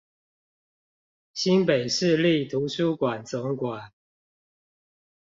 [1.31, 3.93] 新北市立圖書館總館